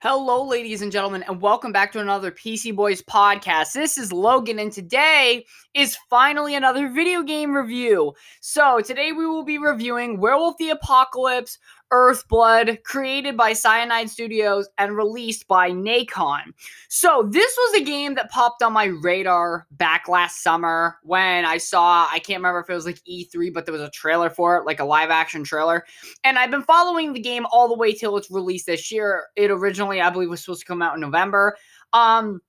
[0.00, 3.72] Hello, ladies and gentlemen, and welcome back to another PC Boys podcast.
[3.72, 5.44] This is Logan, and today
[5.74, 8.12] is finally another video game review.
[8.40, 11.58] So, today we will be reviewing Werewolf the Apocalypse
[11.92, 16.52] Earthblood, created by Cyanide Studios and released by Nacon.
[16.88, 21.58] So, this was a game that popped on my radar back last summer when I
[21.58, 24.56] saw, I can't remember if it was like E3, but there was a trailer for
[24.56, 25.84] it, like a live action trailer.
[26.24, 29.26] And I've been following the game all the way till it's released this year.
[29.36, 31.56] It originally, I believe, was supposed to come out in November.
[31.92, 32.40] Um,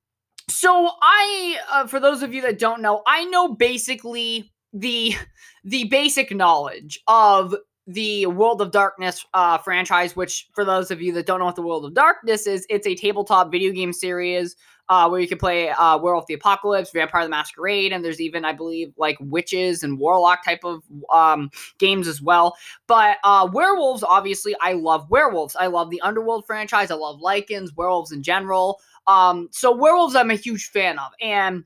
[0.49, 5.15] so I, uh, for those of you that don't know, I know basically the
[5.63, 7.55] the basic knowledge of
[7.89, 11.55] the World of Darkness uh, franchise, which for those of you that don't know what
[11.55, 14.55] the World of Darkness is, it's a tabletop video game series
[14.89, 18.45] uh, where you can play uh, Werewolf the Apocalypse, Vampire the Masquerade, and there's even,
[18.45, 21.49] I believe, like witches and warlock type of um,
[21.79, 22.55] games as well.
[22.85, 25.55] But uh, werewolves, obviously, I love werewolves.
[25.59, 26.91] I love the Underworld franchise.
[26.91, 28.79] I love Lycans, werewolves in general.
[29.07, 31.63] Um, so werewolves, I'm a huge fan of, and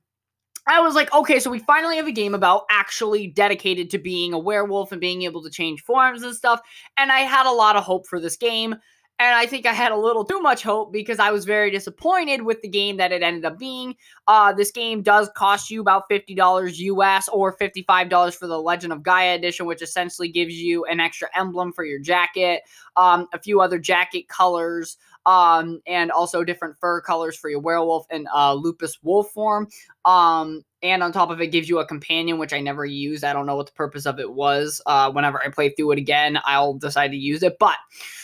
[0.65, 4.33] I was like, okay, so we finally have a game about actually dedicated to being
[4.33, 6.61] a werewolf and being able to change forms and stuff.
[6.97, 8.75] And I had a lot of hope for this game.
[9.19, 12.41] And I think I had a little too much hope because I was very disappointed
[12.41, 13.95] with the game that it ended up being.
[14.27, 19.03] Uh, this game does cost you about $50 US or $55 for the Legend of
[19.03, 22.63] Gaia edition, which essentially gives you an extra emblem for your jacket,
[22.95, 28.05] um, a few other jacket colors, um, and also different fur colors for your werewolf
[28.09, 29.67] and uh, lupus wolf form.
[30.05, 33.23] Um, and on top of it, gives you a companion, which I never used.
[33.23, 34.81] I don't know what the purpose of it was.
[34.85, 37.57] Uh, whenever I play through it again, I'll decide to use it.
[37.57, 37.77] But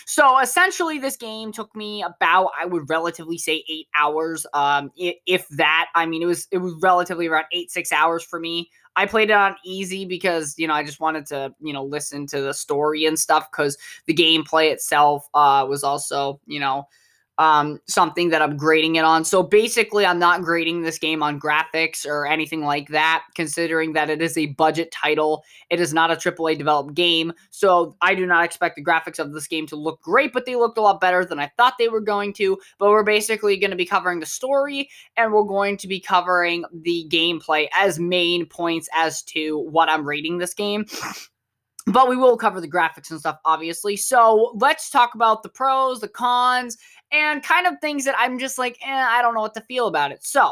[0.05, 5.47] so essentially, this game took me about, I would relatively say, eight hours, um, if
[5.49, 5.87] that.
[5.95, 8.69] I mean, it was it was relatively around eight six hours for me.
[8.95, 12.27] I played it on easy because you know I just wanted to you know listen
[12.27, 16.87] to the story and stuff because the gameplay itself uh, was also you know
[17.39, 19.23] um, something that I'm grading it on.
[19.23, 24.09] So basically, I'm not grading this game on graphics or anything like that, considering that
[24.09, 25.45] it is a budget title.
[25.69, 27.31] It is not a AAA developed game.
[27.49, 30.57] So I do not expect the graphics of this game to look great, but they
[30.57, 32.59] looked a lot better than I thought they were going to.
[32.77, 36.65] But we're basically going to be covering the story and we're going to be covering
[36.73, 40.85] the gameplay as main points as to what I'm rating this game
[41.91, 45.99] but we will cover the graphics and stuff obviously so let's talk about the pros
[45.99, 46.77] the cons
[47.11, 49.87] and kind of things that I'm just like, eh, I don't know what to feel
[49.87, 50.23] about it.
[50.23, 50.51] So,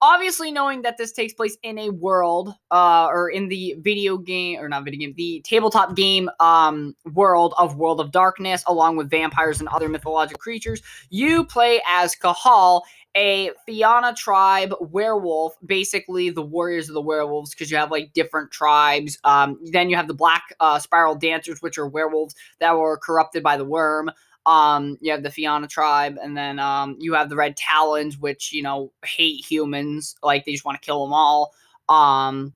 [0.00, 4.58] obviously, knowing that this takes place in a world, uh, or in the video game,
[4.60, 9.10] or not video game, the tabletop game um, world of World of Darkness, along with
[9.10, 12.82] vampires and other mythological creatures, you play as Cahal,
[13.16, 18.50] a Fianna tribe werewolf, basically the warriors of the werewolves, because you have like different
[18.50, 19.18] tribes.
[19.24, 23.42] Um, then you have the black uh, spiral dancers, which are werewolves that were corrupted
[23.42, 24.10] by the worm.
[24.48, 28.50] Um, you have the Fianna tribe, and then um, you have the Red Talons, which
[28.50, 31.52] you know hate humans, like they just want to kill them all.
[31.90, 32.54] Um,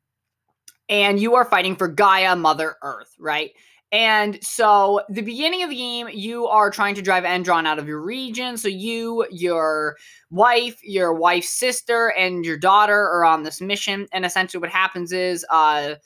[0.89, 3.51] and you are fighting for Gaia, Mother Earth, right?
[3.93, 7.87] And so, the beginning of the game, you are trying to drive Endron out of
[7.87, 8.57] your region.
[8.57, 9.99] So, you, your
[10.31, 14.09] wife, your wife's sister, and your daughter are on this mission.
[14.13, 15.97] And essentially, what happens is, uh,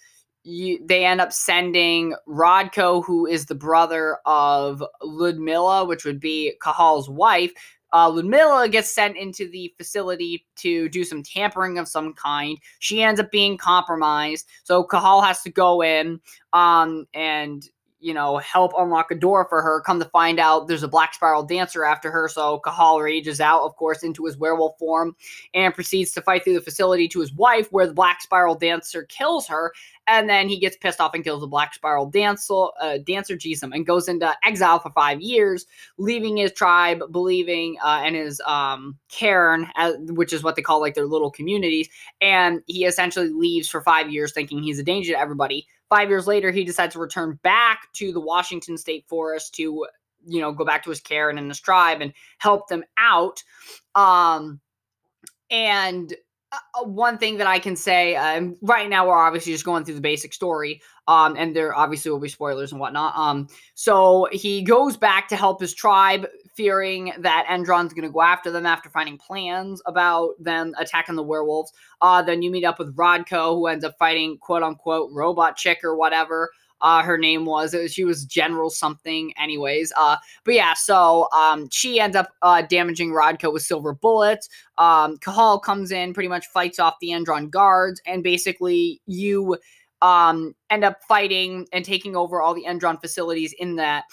[0.46, 6.54] you, they end up sending Rodko, who is the brother of Ludmilla, which would be
[6.62, 7.52] Cahal's wife.
[7.92, 12.58] Uh, Ludmilla gets sent into the facility to do some tampering of some kind.
[12.78, 16.20] She ends up being compromised, so Cahal has to go in
[16.52, 17.68] um, and
[17.98, 19.80] you know, help unlock a door for her.
[19.80, 23.62] Come to find out there's a black spiral dancer after her, so Cahal rages out,
[23.62, 25.16] of course, into his werewolf form
[25.54, 29.04] and proceeds to fight through the facility to his wife, where the black spiral dancer
[29.04, 29.72] kills her.
[30.06, 33.74] And then he gets pissed off and kills the black spiral dancer, uh, dancer Jism,
[33.74, 35.66] and goes into exile for five years,
[35.98, 39.68] leaving his tribe, believing, uh, and his um, cairn,
[40.08, 41.88] which is what they call like their little communities.
[42.20, 46.26] And he essentially leaves for five years, thinking he's a danger to everybody Five years
[46.26, 49.86] later, he decides to return back to the Washington State Forest to,
[50.26, 53.42] you know, go back to his cairn and his tribe and help them out.
[53.94, 54.60] Um,
[55.50, 56.12] and
[56.52, 59.96] uh, one thing that I can say, um, right now we're obviously just going through
[59.96, 63.16] the basic story, um, and there obviously will be spoilers and whatnot.
[63.16, 68.22] Um, so he goes back to help his tribe, fearing that Endron's going to go
[68.22, 71.72] after them after finding plans about them attacking the werewolves.
[72.00, 75.80] Uh, then you meet up with Rodko, who ends up fighting quote unquote robot chick
[75.84, 76.50] or whatever
[76.80, 77.74] uh, her name was.
[77.74, 77.92] was.
[77.92, 79.92] She was General something, anyways.
[79.96, 84.48] Uh, but yeah, so um, she ends up uh, damaging Rodko with silver bullets.
[84.78, 89.56] Um, Cahal comes in, pretty much fights off the Endron guards, and basically you
[90.02, 94.04] um, end up fighting and taking over all the Endron facilities in that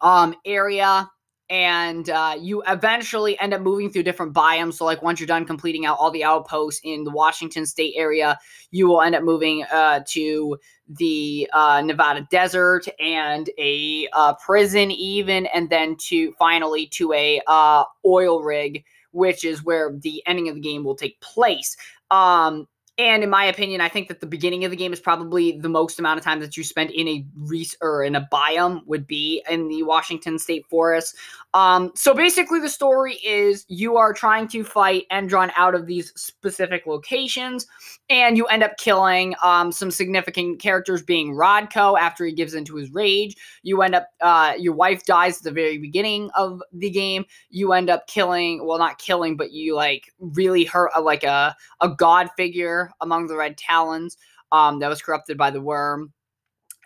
[0.00, 1.10] um, area
[1.54, 4.74] and uh, you eventually end up moving through different biomes.
[4.74, 8.36] So, like once you're done completing out all the outposts in the Washington State area,
[8.72, 10.58] you will end up moving uh, to
[10.88, 17.40] the uh, Nevada desert and a uh, prison, even, and then to finally to a
[17.46, 21.76] uh, oil rig, which is where the ending of the game will take place.
[22.10, 25.58] Um, and in my opinion, I think that the beginning of the game is probably
[25.58, 28.86] the most amount of time that you spend in a res- or in a biome
[28.86, 31.16] would be in the Washington State Forest.
[31.54, 36.12] Um, so basically, the story is you are trying to fight Endron out of these
[36.14, 37.66] specific locations,
[38.08, 42.76] and you end up killing um, some significant characters, being Rodko after he gives into
[42.76, 43.36] his rage.
[43.64, 47.24] You end up uh, your wife dies at the very beginning of the game.
[47.50, 51.56] You end up killing, well, not killing, but you like really hurt uh, like a
[51.80, 54.16] a god figure among the Red Talons
[54.52, 56.12] um, that was corrupted by the worm.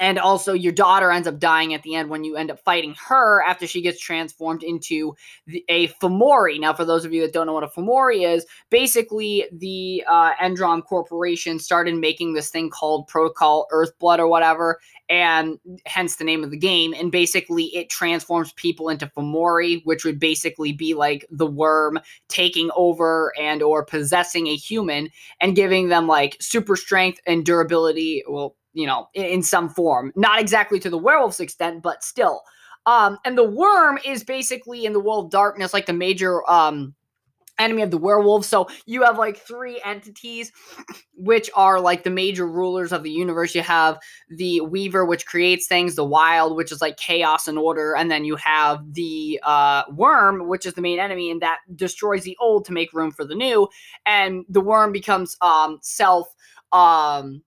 [0.01, 2.95] And also, your daughter ends up dying at the end when you end up fighting
[3.09, 5.15] her after she gets transformed into
[5.47, 6.61] the, a Fomori.
[6.61, 10.35] Now, for those of you that don't know what a Fomori is, basically the uh,
[10.35, 14.79] Endron Corporation started making this thing called Protocol Earthblood or whatever,
[15.09, 16.95] and hence the name of the game.
[16.95, 21.99] And basically, it transforms people into Fomori, which would basically be like the worm
[22.29, 25.09] taking over and or possessing a human
[25.41, 28.23] and giving them like super strength and durability.
[28.29, 32.43] Well, you know, in, in some form, not exactly to the werewolf's extent, but still.
[32.87, 36.95] Um, and the worm is basically in the world of darkness, like the major um
[37.59, 38.47] enemy of the werewolves.
[38.47, 40.53] So you have like three entities,
[41.15, 43.53] which are like the major rulers of the universe.
[43.53, 43.99] You have
[44.31, 48.25] the Weaver, which creates things, the Wild, which is like chaos and order, and then
[48.25, 52.65] you have the uh, Worm, which is the main enemy, and that destroys the old
[52.67, 53.69] to make room for the new.
[54.07, 56.29] And the Worm becomes um, self.
[56.71, 57.43] Um,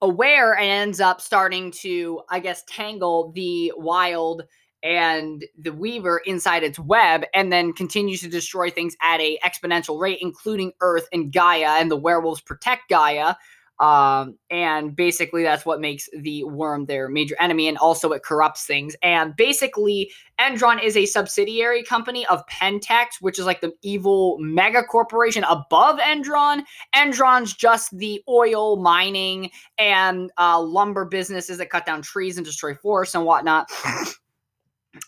[0.00, 4.44] aware and ends up starting to, I guess, tangle the wild
[4.84, 9.98] and the weaver inside its web and then continues to destroy things at a exponential
[9.98, 13.34] rate including earth and gaia and the werewolves protect gaia
[13.80, 18.66] um, and basically that's what makes the worm their major enemy and also it corrupts
[18.66, 18.94] things.
[19.02, 24.82] And basically endron is a subsidiary company of pentex which is like the evil mega
[24.82, 26.62] corporation above endron.
[26.94, 32.74] Endron's just the oil mining and uh, lumber businesses that cut down trees and destroy
[32.74, 33.68] forests and whatnot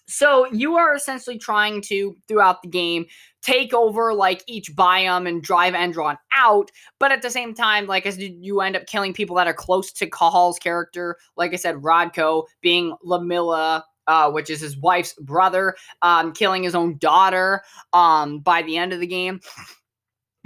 [0.06, 3.06] so you are essentially trying to throughout the game
[3.42, 8.04] take over like each biome and drive Endron out, but at the same time, like
[8.04, 11.76] as you end up killing people that are close to Cahal's character, like I said,
[11.76, 17.62] Rodko being Lamilla uh, which is his wife's brother, um, killing his own daughter
[17.92, 19.40] um, by the end of the game.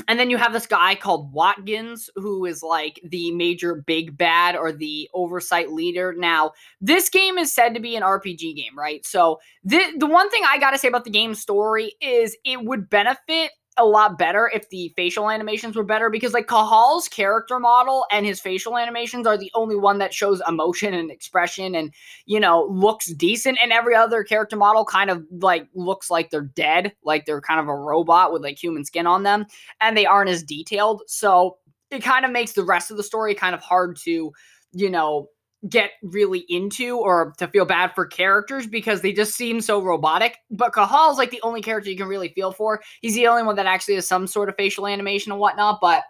[0.09, 4.57] And then you have this guy called Watkins, who is like the major big bad
[4.57, 6.15] or the oversight leader.
[6.17, 9.05] Now, this game is said to be an RPG game, right?
[9.05, 12.63] So, the, the one thing I got to say about the game story is it
[12.65, 13.51] would benefit
[13.81, 18.27] a lot better if the facial animations were better because like Cahal's character model and
[18.27, 21.93] his facial animations are the only one that shows emotion and expression and
[22.27, 26.43] you know looks decent and every other character model kind of like looks like they're
[26.43, 29.47] dead like they're kind of a robot with like human skin on them
[29.81, 31.03] and they aren't as detailed.
[31.07, 31.59] So
[31.91, 34.33] it kind of makes the rest of the story kind of hard to
[34.73, 35.29] you know
[35.69, 40.39] get really into or to feel bad for characters because they just seem so robotic.
[40.51, 42.81] But Cahal's like the only character you can really feel for.
[43.01, 45.79] He's the only one that actually has some sort of facial animation and whatnot.
[45.81, 46.05] But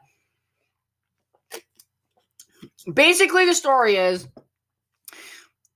[2.92, 4.28] basically, the story is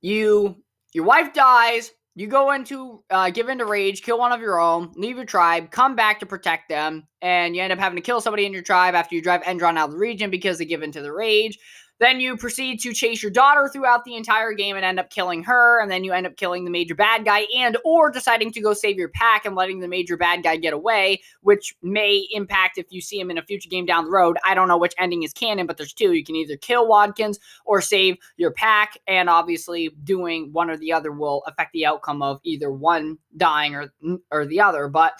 [0.00, 0.56] you
[0.92, 1.90] your wife dies.
[2.16, 5.72] You go into uh, give into rage, kill one of your own, leave your tribe,
[5.72, 8.62] come back to protect them, and you end up having to kill somebody in your
[8.62, 11.58] tribe after you drive Endron out of the region because they give into the rage.
[12.00, 15.44] Then you proceed to chase your daughter throughout the entire game and end up killing
[15.44, 18.60] her, and then you end up killing the major bad guy and or deciding to
[18.60, 22.78] go save your pack and letting the major bad guy get away, which may impact
[22.78, 24.38] if you see him in a future game down the road.
[24.44, 26.12] I don't know which ending is canon, but there's two.
[26.12, 30.92] You can either kill Watkins or save your pack, and obviously doing one or the
[30.92, 33.92] other will affect the outcome of either one dying or
[34.30, 34.88] or the other.
[34.88, 35.12] But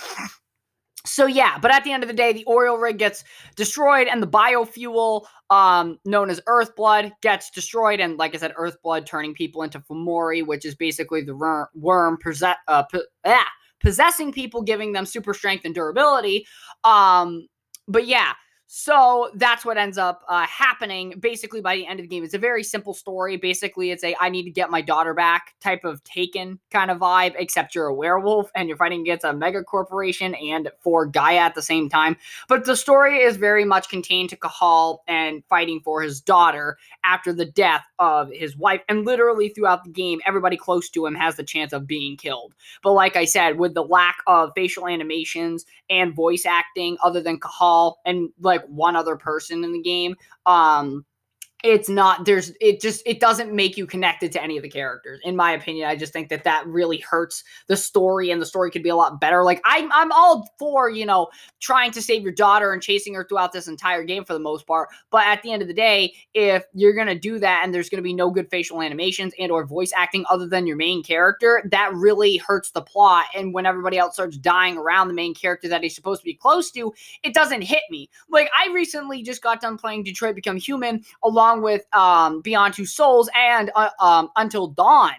[1.07, 3.25] so yeah, but at the end of the day, the oil rig gets
[3.57, 8.01] destroyed, and the biofuel, um, known as Earthblood, gets destroyed.
[8.01, 11.35] And like I said, Earthblood turning people into Fomori, which is basically the
[11.75, 12.19] worm,
[12.69, 12.85] uh,
[13.27, 13.49] ah,
[13.81, 16.47] possessing people, giving them super strength and durability.
[16.85, 17.49] Um,
[17.87, 18.33] but yeah,
[18.77, 22.25] So that's what ends up uh, happening basically by the end of the game.
[22.25, 23.37] It's a very simple story.
[23.37, 26.99] Basically, it's a I need to get my daughter back type of taken kind of
[26.99, 31.37] vibe, except you're a werewolf and you're fighting against a mega corporation and for Gaia
[31.37, 32.17] at the same time.
[32.49, 37.33] But the story is very much contained to Cahal and fighting for his daughter after
[37.33, 38.81] the death of his wife.
[38.89, 42.57] And literally throughout the game, everybody close to him has the chance of being killed.
[42.83, 47.39] But like I said, with the lack of facial animations and voice acting other than
[47.39, 50.17] Cahal and like one other person in the game.
[50.47, 51.05] Um,
[51.65, 55.19] it's not there's it just it doesn't make you connected to any of the characters
[55.25, 55.89] in my opinion.
[55.89, 58.97] I just think that that really hurts the story and the story could be a
[58.97, 59.43] lot better.
[59.43, 61.29] Like i'm i'm all for you know
[61.61, 64.67] trying to save your daughter and chasing her throughout this entire game for the most
[64.67, 67.75] part but at the end of the day if you're going to do that and
[67.75, 70.77] there's going to be no good facial animations and or voice acting other than your
[70.77, 75.15] main character that really hurts the plot and when everybody else starts dying around the
[75.15, 76.93] main character that he's supposed to be close to
[77.23, 78.11] it doesn't hit me.
[78.29, 82.75] Like i recently just got done playing detroit become human along along with um, Beyond
[82.75, 85.15] Two Souls and uh, um, Until Dawn.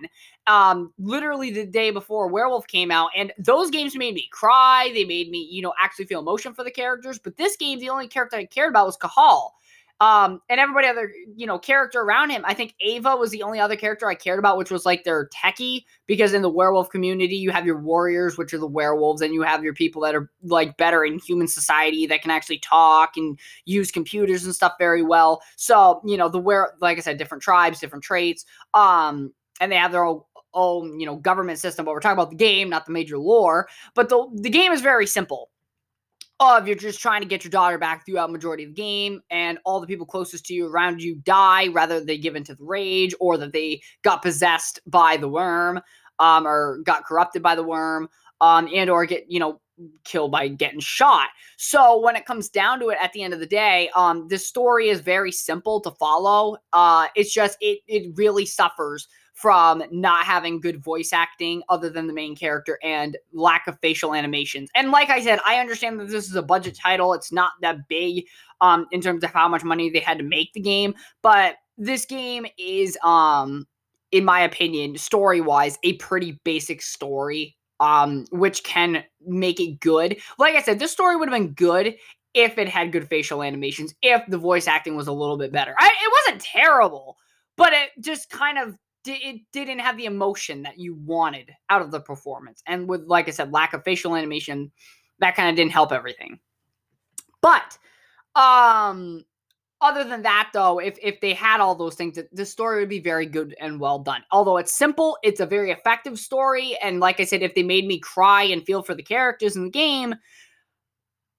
[0.48, 4.92] Um, literally the day before Werewolf came out, and those games made me cry.
[4.94, 7.18] They made me, you know, actually feel emotion for the characters.
[7.18, 9.52] But this game, the only character I cared about was Cahal.
[10.02, 12.44] Um, and everybody other, you know, character around him.
[12.46, 15.30] I think Ava was the only other character I cared about, which was like their
[15.30, 19.34] techie, because in the werewolf community, you have your warriors, which are the werewolves, and
[19.34, 23.16] you have your people that are like better in human society that can actually talk
[23.16, 25.42] and use computers and stuff very well.
[25.56, 28.46] So, you know, the where like I said, different tribes, different traits.
[28.74, 30.22] Um, and they have their own
[30.54, 33.68] own, you know, government system, but we're talking about the game, not the major lore.
[33.94, 35.50] But the the game is very simple
[36.40, 39.58] of you're just trying to get your daughter back throughout majority of the game and
[39.64, 43.14] all the people closest to you around you die rather they give into the rage
[43.20, 45.80] or that they got possessed by the worm
[46.20, 48.10] um, or got corrupted by the worm
[48.42, 49.62] um, and or get you know
[50.06, 51.28] killed by getting shot.
[51.58, 54.48] So when it comes down to it at the end of the day um, this
[54.48, 56.58] story is very simple to follow.
[56.74, 62.08] Uh, it's just it, it really suffers from not having good voice acting other than
[62.08, 64.70] the main character and lack of facial animations.
[64.76, 67.14] And like I said, I understand that this is a budget title.
[67.14, 68.26] It's not that big
[68.62, 72.06] um in terms of how much money they had to make the game, but this
[72.06, 73.68] game is um
[74.12, 80.18] in my opinion, story-wise, a pretty basic story um which can make it good.
[80.40, 81.96] Like I said, this story would have been good
[82.34, 85.76] if it had good facial animations, if the voice acting was a little bit better.
[85.78, 87.18] I, it wasn't terrible,
[87.58, 88.78] but it just kind of
[89.08, 92.62] it didn't have the emotion that you wanted out of the performance.
[92.68, 94.72] And with, like I said, lack of facial animation,
[95.20, 96.40] that kind of didn't help everything.
[97.42, 97.78] But
[98.36, 99.24] um
[99.82, 103.00] other than that though if if they had all those things the story would be
[103.00, 107.20] very good and well done although it's simple it's a very effective story and like
[107.20, 110.16] i said if they made me cry and feel for the characters in the game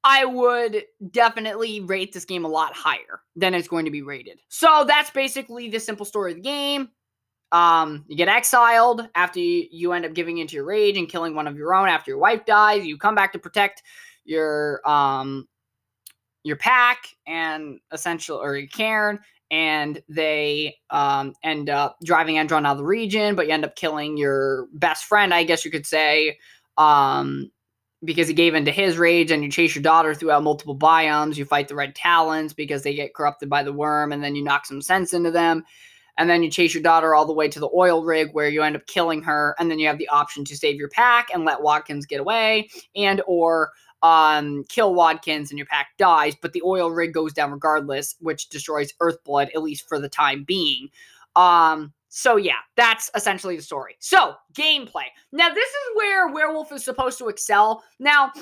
[0.05, 4.39] i would definitely rate this game a lot higher than it's going to be rated
[4.49, 6.89] so that's basically the simple story of the game
[7.53, 11.35] um, you get exiled after you, you end up giving into your rage and killing
[11.35, 12.85] one of your own after your wife dies.
[12.85, 13.83] You come back to protect
[14.25, 15.47] your um
[16.43, 22.73] your pack and essential or your cairn, and they um end up driving Endron out
[22.73, 25.87] of the region, but you end up killing your best friend, I guess you could
[25.87, 26.39] say.
[26.77, 27.51] Um
[28.05, 31.37] because he gave into his rage and you chase your daughter throughout multiple biomes.
[31.37, 34.43] You fight the red talons because they get corrupted by the worm, and then you
[34.43, 35.65] knock some sense into them
[36.19, 38.63] and then you chase your daughter all the way to the oil rig where you
[38.63, 41.45] end up killing her and then you have the option to save your pack and
[41.45, 43.71] let watkins get away and or
[44.03, 48.49] um, kill watkins and your pack dies but the oil rig goes down regardless which
[48.49, 50.89] destroys earthblood at least for the time being
[51.35, 53.97] um, so yeah, that's essentially the story.
[53.99, 55.05] So, gameplay.
[55.33, 57.85] Now, this is where Werewolf is supposed to excel.
[57.99, 58.33] Now,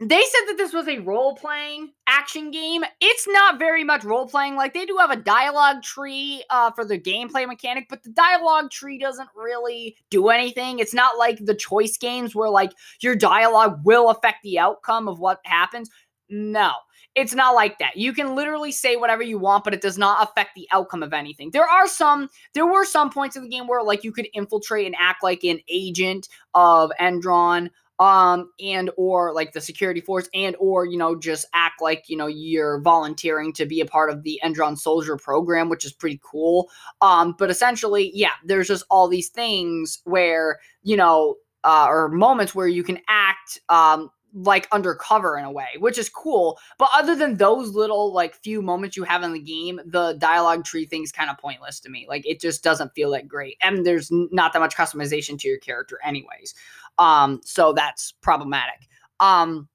[0.00, 2.82] they said that this was a role playing action game.
[3.00, 4.56] It's not very much role playing.
[4.56, 8.70] Like they do have a dialogue tree uh, for the gameplay mechanic, but the dialogue
[8.70, 10.80] tree doesn't really do anything.
[10.80, 15.20] It's not like the choice games where like your dialogue will affect the outcome of
[15.20, 15.90] what happens.
[16.28, 16.72] No,
[17.14, 17.96] it's not like that.
[17.96, 21.12] You can literally say whatever you want, but it does not affect the outcome of
[21.12, 21.50] anything.
[21.52, 24.86] There are some, there were some points in the game where like you could infiltrate
[24.86, 27.70] and act like an agent of Endron
[28.00, 32.16] um and or like the security force and or you know just act like you
[32.16, 36.20] know you're volunteering to be a part of the Endron soldier program which is pretty
[36.24, 36.68] cool
[37.00, 42.54] um but essentially yeah there's just all these things where you know uh, or moments
[42.54, 46.58] where you can act um like undercover in a way, which is cool.
[46.76, 50.64] But other than those little like few moments you have in the game, the dialogue
[50.64, 52.06] tree thing's kind of pointless to me.
[52.08, 53.56] Like it just doesn't feel that great.
[53.62, 56.54] And there's not that much customization to your character anyways.
[56.98, 58.88] Um, so that's problematic.
[59.20, 59.68] Um,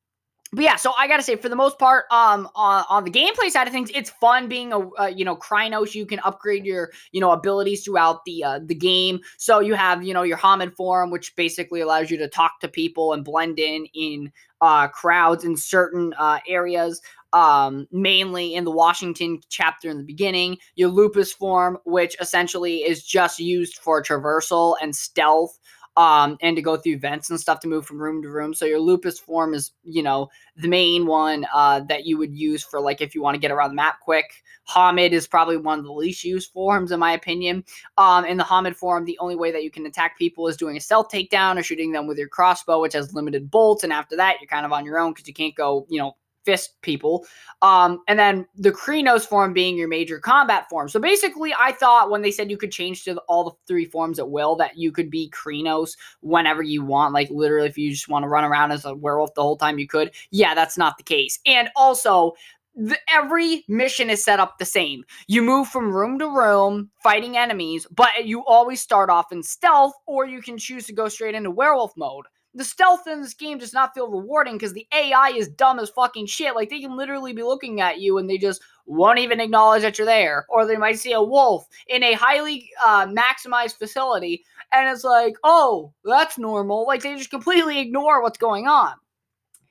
[0.51, 3.51] but yeah, so I gotta say, for the most part, um, on, on the gameplay
[3.51, 5.93] side of things, it's fun being a uh, you know Crinos.
[5.93, 9.19] You can upgrade your you know abilities throughout the uh, the game.
[9.37, 12.67] So you have you know your Homid form, which basically allows you to talk to
[12.67, 16.99] people and blend in in uh, crowds in certain uh, areas.
[17.31, 23.05] Um, mainly in the Washington chapter in the beginning, your Lupus form, which essentially is
[23.05, 25.59] just used for traversal and stealth
[25.97, 28.53] um, and to go through vents and stuff to move from room to room.
[28.53, 32.63] So your lupus form is, you know, the main one uh, that you would use
[32.63, 34.43] for like if you want to get around the map quick.
[34.69, 37.63] Homid is probably one of the least used forms in my opinion.
[37.97, 40.77] Um, in the Homid form, the only way that you can attack people is doing
[40.77, 43.83] a stealth takedown or shooting them with your crossbow, which has limited bolts.
[43.83, 46.15] And after that, you're kind of on your own because you can't go, you know,
[46.49, 47.27] fist people.
[47.61, 50.89] Um, and then the Crinos form being your major combat form.
[50.89, 54.17] So basically, I thought when they said you could change to all the three forms
[54.17, 57.13] at will, that you could be Crinos whenever you want.
[57.13, 59.77] Like literally, if you just want to run around as a werewolf the whole time,
[59.77, 60.09] you could.
[60.31, 61.37] Yeah, that's not the case.
[61.45, 62.33] And also,
[62.75, 65.03] the, every mission is set up the same.
[65.27, 69.93] You move from room to room fighting enemies, but you always start off in stealth,
[70.07, 73.59] or you can choose to go straight into werewolf mode the stealth in this game
[73.59, 76.55] does not feel rewarding because the AI is dumb as fucking shit.
[76.55, 79.97] Like they can literally be looking at you and they just won't even acknowledge that
[79.97, 80.45] you're there.
[80.49, 85.35] Or they might see a wolf in a highly uh, maximized facility and it's like,
[85.43, 86.85] oh, that's normal.
[86.87, 88.93] Like they just completely ignore what's going on.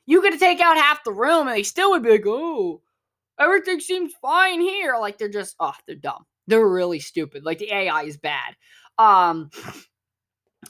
[0.06, 2.80] You could take out half the room and they still would be like, oh,
[3.38, 4.96] everything seems fine here.
[4.98, 6.24] Like they're just, oh, they're dumb.
[6.46, 7.44] They're really stupid.
[7.44, 8.56] Like the AI is bad.
[8.98, 9.50] Um,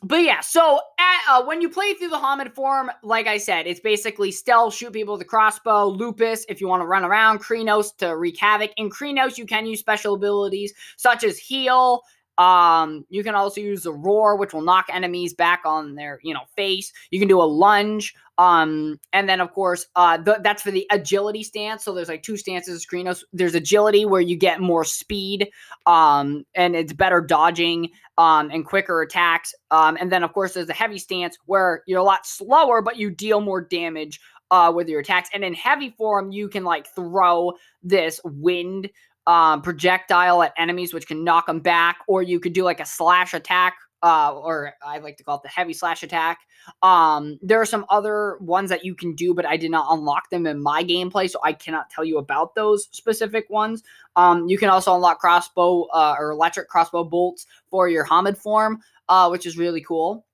[0.02, 3.66] but yeah, so at, uh, when you play through the Homid form, like I said,
[3.66, 7.38] it's basically stealth, shoot people with a crossbow, Lupus if you want to run around,
[7.38, 8.71] Crinos to wreak havoc.
[8.76, 12.02] In Crinos, you can use special abilities such as heal,
[12.38, 16.33] um, you can also use the roar, which will knock enemies back on their, you
[16.33, 16.92] know, face.
[17.11, 18.14] You can do a lunge.
[18.38, 21.85] Um, and then of course, uh, th- that's for the agility stance.
[21.85, 23.25] So there's like two stances of Screenos.
[23.33, 25.50] There's agility where you get more speed,
[25.87, 29.52] um, and it's better dodging, um, and quicker attacks.
[29.73, 32.97] Um, and then of course there's a heavy stance where you're a lot slower, but
[32.97, 35.28] you deal more damage uh, with your attacks.
[35.35, 38.88] And in heavy form, you can like throw this wind
[39.28, 42.87] um, projectile at enemies, which can knock them back, or you could do like a
[42.87, 46.38] slash attack, uh, or I like to call it the heavy slash attack.
[46.82, 50.31] Um, there are some other ones that you can do, but I did not unlock
[50.31, 53.83] them in my gameplay, so I cannot tell you about those specific ones.
[54.16, 58.81] Um, you can also unlock crossbow uh, or electric crossbow bolts for your Homid form,
[59.11, 60.24] uh, which is really cool.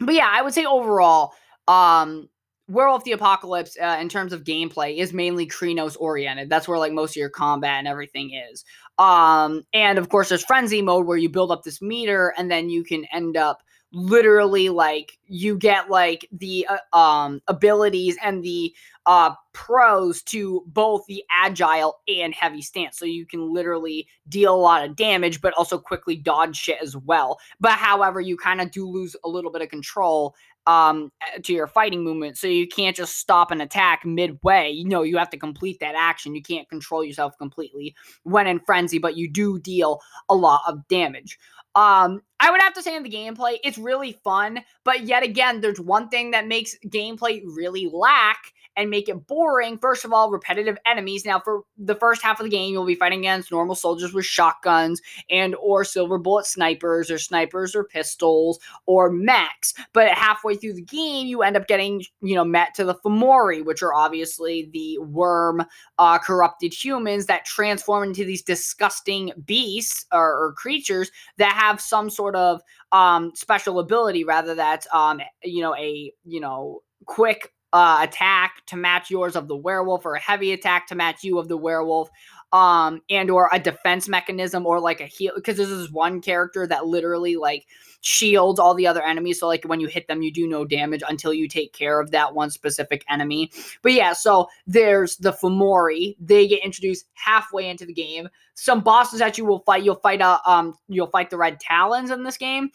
[0.00, 1.32] But yeah, I would say overall,
[1.66, 2.28] um,
[2.68, 6.50] Werewolf the Apocalypse, uh, in terms of gameplay, is mainly Crinos oriented.
[6.50, 8.64] That's where like most of your combat and everything is.
[8.98, 12.68] Um, and of course, there's Frenzy mode where you build up this meter, and then
[12.68, 18.74] you can end up literally like you get like the uh, um abilities and the
[19.06, 24.56] uh pros to both the agile and heavy stance so you can literally deal a
[24.56, 28.70] lot of damage but also quickly dodge shit as well but however you kind of
[28.70, 30.34] do lose a little bit of control
[30.68, 31.10] um,
[31.42, 32.36] to your fighting movement.
[32.36, 34.70] So you can't just stop an attack midway.
[34.70, 36.34] You know, you have to complete that action.
[36.34, 40.86] You can't control yourself completely when in frenzy, but you do deal a lot of
[40.86, 41.38] damage.
[41.74, 45.60] Um, I would have to say in the gameplay, it's really fun, but yet again,
[45.62, 49.76] there's one thing that makes gameplay really lack, and make it boring.
[49.76, 51.26] First of all, repetitive enemies.
[51.26, 54.24] Now, for the first half of the game, you'll be fighting against normal soldiers with
[54.24, 59.74] shotguns and or silver bullet snipers or snipers or pistols or mechs.
[59.92, 63.64] But halfway through the game, you end up getting, you know, met to the Fomori,
[63.64, 65.64] which are obviously the worm
[65.98, 72.08] uh, corrupted humans that transform into these disgusting beasts or, or creatures that have some
[72.08, 72.62] sort of
[72.92, 78.76] um, special ability rather that's um, you know a you know quick uh, attack to
[78.76, 82.10] match yours of the werewolf or a heavy attack to match you of the werewolf
[82.52, 86.66] um and or a defense mechanism or like a heal because this is one character
[86.66, 87.66] that literally like
[88.00, 91.02] shields all the other enemies so like when you hit them you do no damage
[91.08, 93.50] until you take care of that one specific enemy.
[93.82, 98.28] But yeah so there's the Fomori they get introduced halfway into the game.
[98.54, 102.10] Some bosses that you will fight you'll fight uh, um you'll fight the red talons
[102.10, 102.70] in this game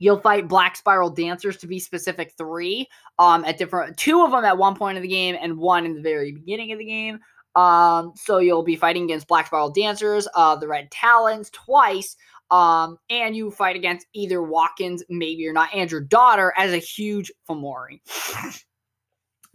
[0.00, 4.44] You'll fight Black Spiral Dancers to be specific three um, at different two of them
[4.44, 7.20] at one point of the game and one in the very beginning of the game.
[7.54, 12.16] Um, so you'll be fighting against Black Spiral Dancers, uh, the Red Talons twice,
[12.50, 16.78] um, and you fight against either Watkins, maybe or not, and your daughter as a
[16.78, 18.00] huge Fomori.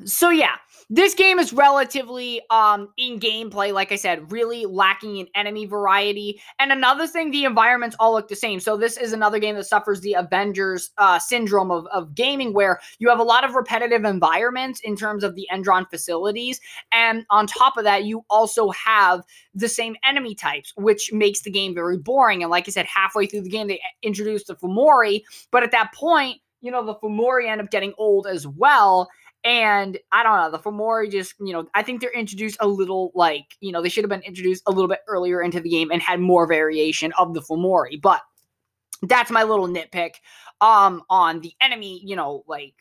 [0.03, 0.55] So yeah,
[0.89, 6.41] this game is relatively um in gameplay like i said really lacking in enemy variety.
[6.59, 8.59] And another thing the environments all look the same.
[8.59, 12.81] So this is another game that suffers the avengers uh, syndrome of, of gaming where
[12.99, 16.59] you have a lot of repetitive environments in terms of the endron facilities.
[16.91, 19.21] And on top of that you also have
[19.53, 22.43] the same enemy types which makes the game very boring.
[22.43, 25.21] And like i said halfway through the game they introduced the fomori.
[25.51, 29.07] But at that point you know the fomori end up getting old as well
[29.45, 33.11] and I don't know, the Fomori just, you know, I think they're introduced a little
[33.13, 35.91] like, you know, they should have been introduced a little bit earlier into the game
[35.91, 38.01] and had more variation of the Fomori.
[38.01, 38.21] But
[39.03, 40.15] that's my little nitpick
[40.61, 42.73] um on the enemy, you know, like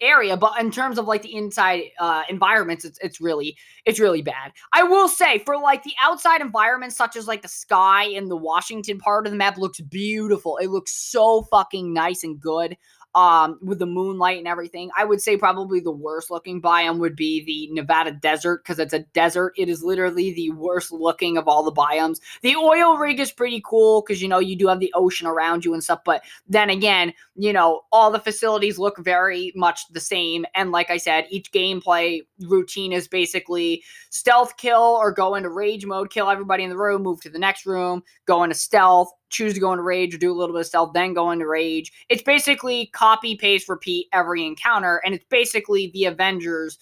[0.00, 4.20] area but in terms of like the inside uh environments it's it's really it's really
[4.20, 8.30] bad i will say for like the outside environments such as like the sky and
[8.30, 12.76] the washington part of the map looks beautiful it looks so fucking nice and good
[13.16, 14.90] um, with the moonlight and everything.
[14.94, 18.92] I would say probably the worst looking biome would be the Nevada desert because it's
[18.92, 19.54] a desert.
[19.56, 22.20] It is literally the worst looking of all the biomes.
[22.42, 25.64] The oil rig is pretty cool because you know you do have the ocean around
[25.64, 30.00] you and stuff, but then again, you know, all the facilities look very much the
[30.00, 30.44] same.
[30.54, 35.86] And like I said, each gameplay routine is basically stealth kill or go into rage
[35.86, 39.54] mode, kill everybody in the room, move to the next room, go into stealth, choose
[39.54, 41.92] to go into rage or do a little bit of stealth, then go into rage.
[42.08, 46.78] It's basically copy, paste, repeat every encounter, and it's basically the Avengers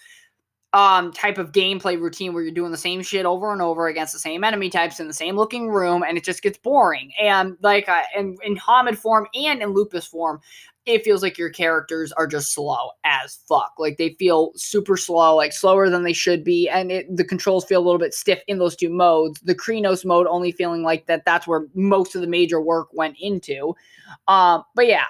[0.75, 4.13] um type of gameplay routine where you're doing the same shit over and over against
[4.13, 7.57] the same enemy types in the same looking room and it just gets boring and
[7.63, 10.41] like uh, in, in Homid form and in lupus form
[10.87, 13.73] it feels like your characters are just slow as fuck.
[13.79, 17.65] Like they feel super slow, like slower than they should be, and it, the controls
[17.65, 19.41] feel a little bit stiff in those two modes.
[19.41, 23.17] The Crinos mode only feeling like that that's where most of the major work went
[23.21, 23.75] into.
[24.29, 25.05] Um, but yeah.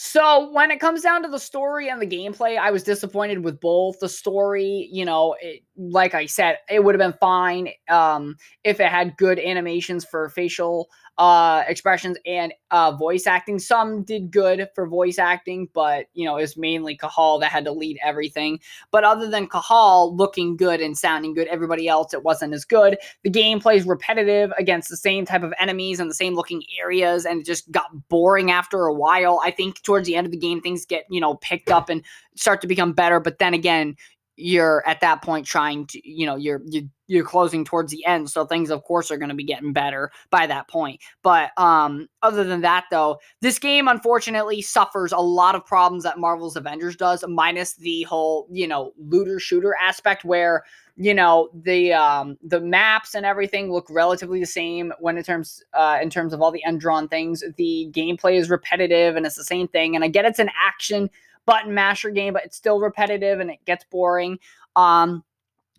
[0.00, 3.60] So when it comes down to the story and the gameplay, I was disappointed with
[3.60, 3.98] both.
[3.98, 8.78] The story, you know, it, like I said, it would have been fine um, if
[8.78, 10.88] it had good animations for facial
[11.18, 13.58] uh, expressions and uh, voice acting.
[13.58, 17.72] Some did good for voice acting, but you know, it's mainly Cahal that had to
[17.72, 18.60] lead everything.
[18.92, 22.98] But other than Cahal looking good and sounding good, everybody else it wasn't as good.
[23.24, 27.26] The gameplay is repetitive against the same type of enemies and the same looking areas,
[27.26, 29.40] and it just got boring after a while.
[29.44, 32.04] I think towards the end of the game, things get you know picked up and
[32.36, 33.18] start to become better.
[33.18, 33.96] But then again,
[34.38, 36.62] you're at that point trying to you know you're
[37.08, 38.30] you're, closing towards the end.
[38.30, 41.00] So things of course are going to be getting better by that point.
[41.22, 46.18] But um other than that though this game unfortunately suffers a lot of problems that
[46.18, 50.64] marvel's avengers does minus the whole you know looter shooter aspect where
[50.96, 55.62] you know the um the maps and everything look relatively the same when in terms
[55.72, 57.42] uh in terms of all the Endron things.
[57.56, 59.96] The gameplay is repetitive and it's the same thing.
[59.96, 61.10] And i get it's an action
[61.48, 64.38] button masher game, but it's still repetitive and it gets boring.
[64.76, 65.24] Um,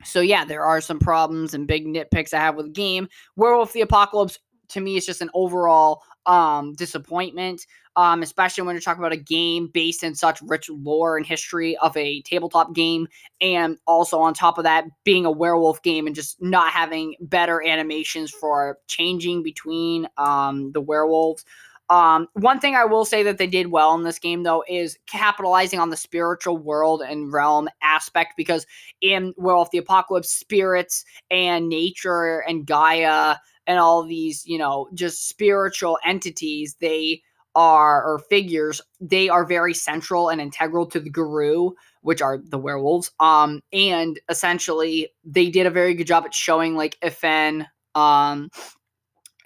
[0.03, 3.07] so yeah, there are some problems and big nitpicks I have with the game.
[3.35, 8.81] Werewolf the Apocalypse to me is just an overall um, disappointment, um, especially when you're
[8.81, 13.07] talking about a game based in such rich lore and history of a tabletop game,
[13.39, 17.63] and also on top of that, being a werewolf game and just not having better
[17.63, 21.45] animations for changing between um, the werewolves.
[21.89, 24.97] Um, one thing I will say that they did well in this game, though, is
[25.07, 28.67] capitalizing on the spiritual world and realm aspect because
[29.01, 35.27] in Werewolf the Apocalypse, spirits and nature and Gaia and all these, you know, just
[35.27, 37.21] spiritual entities, they
[37.55, 42.57] are, or figures, they are very central and integral to the Garou, which are the
[42.57, 43.11] werewolves.
[43.19, 48.49] Um, and essentially, they did a very good job at showing, like, Ifen, um,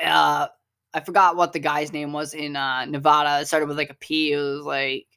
[0.04, 0.48] uh,
[0.94, 3.42] I forgot what the guy's name was in uh, Nevada.
[3.42, 4.32] It started with like a P.
[4.32, 5.08] It was like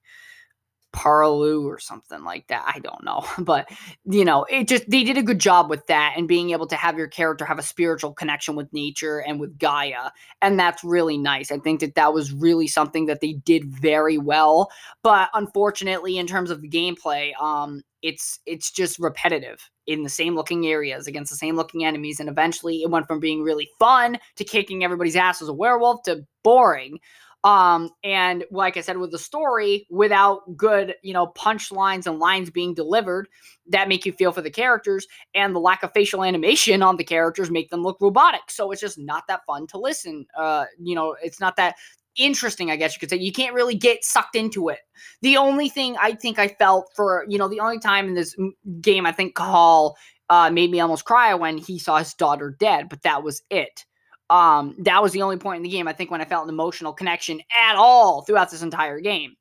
[0.97, 2.65] Parlu or something like that.
[2.67, 3.25] I don't know.
[3.47, 3.71] But,
[4.05, 6.75] you know, it just, they did a good job with that and being able to
[6.75, 10.11] have your character have a spiritual connection with nature and with Gaia.
[10.43, 11.53] And that's really nice.
[11.53, 14.71] I think that that was really something that they did very well.
[15.03, 20.35] But unfortunately, in terms of the gameplay, um, it's it's just repetitive in the same
[20.35, 24.19] looking areas against the same looking enemies and eventually it went from being really fun
[24.37, 26.99] to kicking everybody's ass as a werewolf to boring
[27.47, 32.51] um and like i said with the story without good you know punchlines and lines
[32.51, 33.29] being delivered
[33.69, 37.05] that make you feel for the characters and the lack of facial animation on the
[37.05, 40.95] characters make them look robotic so it's just not that fun to listen uh you
[40.95, 41.77] know it's not that
[42.17, 43.19] interesting, I guess you could say.
[43.19, 44.79] You can't really get sucked into it.
[45.23, 48.35] The only thing I think I felt for, you know, the only time in this
[48.81, 49.95] game I think Cahal
[50.29, 53.85] uh, made me almost cry when he saw his daughter dead, but that was it.
[54.29, 56.49] Um, that was the only point in the game I think when I felt an
[56.49, 59.37] emotional connection at all throughout this entire game.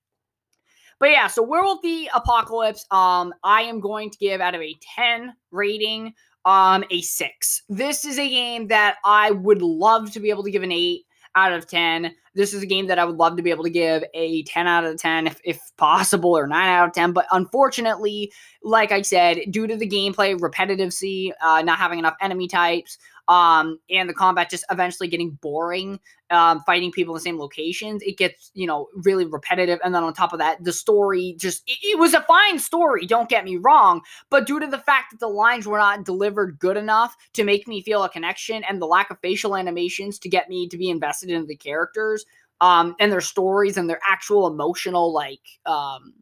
[1.00, 4.76] But yeah, so Werewolf the Apocalypse, um, I am going to give out of a
[4.96, 6.14] 10 rating,
[6.46, 7.64] um, a six.
[7.68, 11.06] This is a game that I would love to be able to give an eight
[11.36, 12.14] out of 10.
[12.34, 14.68] This is a game that I would love to be able to give a 10
[14.68, 17.12] out of 10 if, if possible or 9 out of 10.
[17.12, 18.32] But unfortunately,
[18.64, 23.80] like I said, due to the gameplay repetitivity, uh, not having enough enemy types, um,
[23.90, 28.18] and the combat just eventually getting boring, um, fighting people in the same locations, it
[28.18, 29.80] gets, you know, really repetitive.
[29.84, 33.06] And then on top of that, the story just, it, it was a fine story,
[33.06, 34.02] don't get me wrong.
[34.30, 37.68] But due to the fact that the lines were not delivered good enough to make
[37.68, 40.90] me feel a connection and the lack of facial animations to get me to be
[40.90, 42.26] invested in the characters,
[42.62, 46.14] um, and their stories and their actual emotional, like, um,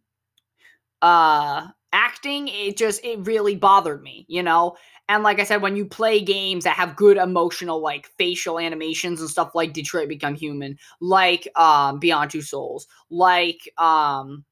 [1.02, 4.76] uh, acting, it just, it really bothered me, you know?
[5.10, 9.22] And like I said, when you play games that have good emotional, like facial animations
[9.22, 14.44] and stuff like Detroit Become Human, like um, Beyond Two Souls, like um,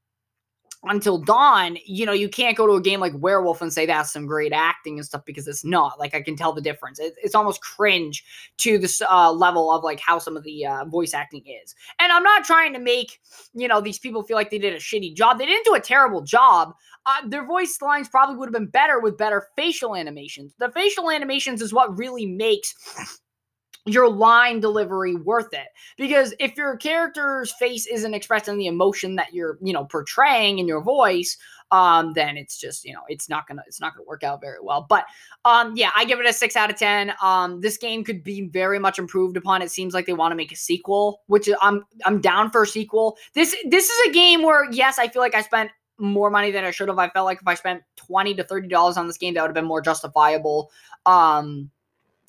[0.83, 4.11] until dawn, you know, you can't go to a game like Werewolf and say that's
[4.11, 5.99] some great acting and stuff because it's not.
[5.99, 6.99] Like I can tell the difference.
[6.99, 8.23] It, it's almost cringe
[8.57, 11.75] to this uh, level of like how some of the uh, voice acting is.
[11.99, 13.19] And I'm not trying to make
[13.53, 15.37] you know these people feel like they did a shitty job.
[15.37, 16.73] They didn't do a terrible job.
[17.05, 20.53] Uh, their voice lines probably would have been better with better facial animations.
[20.59, 22.75] The facial animations is what really makes
[23.85, 25.67] your line delivery worth it.
[25.97, 30.67] Because if your character's face isn't expressing the emotion that you're you know portraying in
[30.67, 31.37] your voice
[31.71, 34.59] um then it's just you know it's not gonna it's not gonna work out very
[34.61, 34.85] well.
[34.87, 35.05] But
[35.45, 37.13] um yeah i give it a six out of ten.
[37.21, 39.61] Um this game could be very much improved upon.
[39.61, 42.67] It seems like they want to make a sequel which i'm i'm down for a
[42.67, 43.17] sequel.
[43.33, 46.65] This this is a game where yes i feel like i spent more money than
[46.65, 46.99] i should have.
[46.99, 49.49] I felt like if i spent 20 to 30 dollars on this game that would
[49.49, 50.71] have been more justifiable.
[51.05, 51.71] Um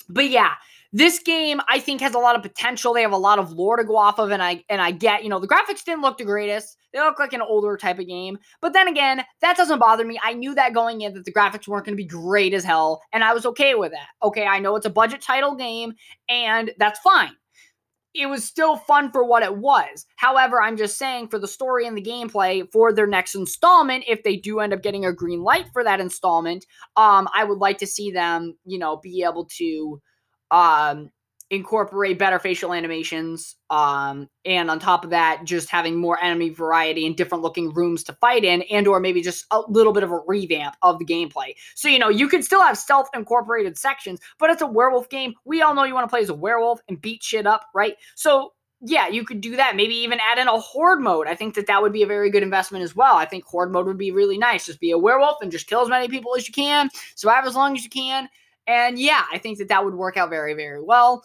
[0.08, 0.54] but yeah
[0.92, 2.92] this game, I think, has a lot of potential.
[2.92, 5.22] They have a lot of lore to go off of, and I and I get,
[5.22, 6.76] you know, the graphics didn't look the greatest.
[6.92, 8.36] They look like an older type of game.
[8.60, 10.20] But then again, that doesn't bother me.
[10.22, 13.00] I knew that going in that the graphics weren't going to be great as hell,
[13.12, 14.08] and I was okay with that.
[14.22, 15.94] Okay, I know it's a budget title game,
[16.28, 17.32] and that's fine.
[18.14, 20.04] It was still fun for what it was.
[20.16, 24.22] However, I'm just saying for the story and the gameplay for their next installment, if
[24.22, 26.66] they do end up getting a green light for that installment,
[26.98, 30.02] um, I would like to see them, you know, be able to
[30.52, 31.10] um,
[31.52, 37.06] incorporate better facial animations um, and on top of that just having more enemy variety
[37.06, 40.10] and different looking rooms to fight in and or maybe just a little bit of
[40.10, 44.18] a revamp of the gameplay so you know you can still have stealth incorporated sections
[44.38, 46.80] but it's a werewolf game we all know you want to play as a werewolf
[46.88, 48.52] and beat shit up right so
[48.84, 49.76] yeah, you could do that.
[49.76, 51.28] Maybe even add in a horde mode.
[51.28, 53.14] I think that that would be a very good investment as well.
[53.14, 54.66] I think horde mode would be really nice.
[54.66, 57.54] Just be a werewolf and just kill as many people as you can, survive as
[57.54, 58.28] long as you can,
[58.66, 61.24] and yeah, I think that that would work out very, very well.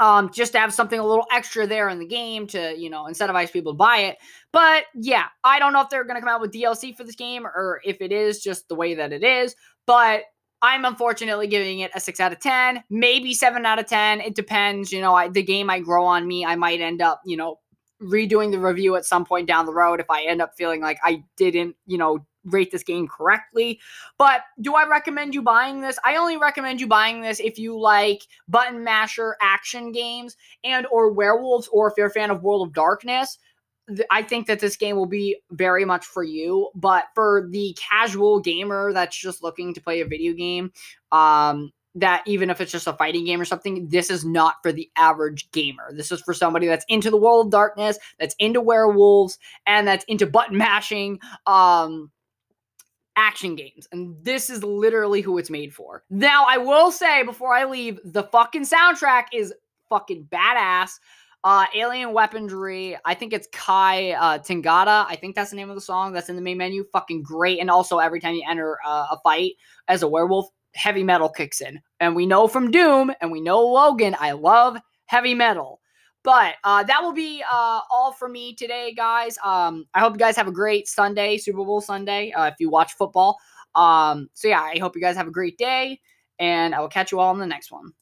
[0.00, 3.04] Um, just to have something a little extra there in the game to, you know,
[3.04, 4.18] incentivize people to buy it.
[4.52, 7.14] But yeah, I don't know if they're going to come out with DLC for this
[7.14, 9.54] game or if it is just the way that it is.
[9.86, 10.22] But
[10.60, 14.20] I'm unfortunately giving it a 6 out of 10, maybe 7 out of 10.
[14.20, 14.90] It depends.
[14.90, 16.44] You know, I, the game might grow on me.
[16.44, 17.58] I might end up, you know,
[18.02, 20.98] redoing the review at some point down the road if I end up feeling like
[21.02, 23.80] I didn't, you know, rate this game correctly.
[24.18, 25.98] But do I recommend you buying this?
[26.04, 31.12] I only recommend you buying this if you like button masher action games and or
[31.12, 33.38] werewolves or if you're a fan of World of Darkness.
[34.10, 38.40] I think that this game will be very much for you, but for the casual
[38.40, 40.72] gamer that's just looking to play a video game,
[41.10, 44.72] um, that even if it's just a fighting game or something, this is not for
[44.72, 45.92] the average gamer.
[45.92, 50.04] This is for somebody that's into the world of darkness, that's into werewolves, and that's
[50.04, 51.20] into button mashing.
[51.46, 52.10] Um,
[53.16, 53.86] action games.
[53.92, 56.02] And this is literally who it's made for.
[56.08, 59.52] Now, I will say before I leave, the fucking soundtrack is
[59.88, 60.92] fucking badass.
[61.44, 65.04] Uh, Alien Weaponry, I think it's Kai uh, Tangata.
[65.08, 66.84] I think that's the name of the song that's in the main menu.
[66.92, 67.58] Fucking great.
[67.58, 69.52] And also, every time you enter uh, a fight
[69.88, 71.80] as a werewolf, heavy metal kicks in.
[72.00, 75.80] And we know from Doom and we know Logan, I love heavy metal.
[76.24, 79.36] But uh, that will be uh, all for me today, guys.
[79.44, 82.70] Um, I hope you guys have a great Sunday, Super Bowl Sunday, uh, if you
[82.70, 83.38] watch football.
[83.74, 86.00] Um, so, yeah, I hope you guys have a great day,
[86.38, 87.92] and I will catch you all in the next one.